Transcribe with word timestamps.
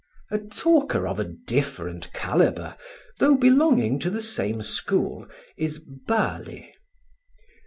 A 0.31 0.39
talker 0.39 1.05
of 1.07 1.19
a 1.19 1.25
different 1.25 2.11
calibre, 2.11 2.75
though 3.19 3.37
belonging 3.37 3.99
to 3.99 4.09
the 4.09 4.19
same 4.23 4.63
school, 4.63 5.27
is 5.57 5.77
Burly. 5.77 6.73